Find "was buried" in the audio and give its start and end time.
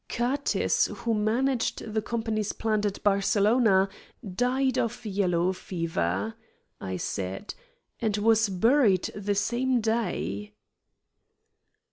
8.17-9.11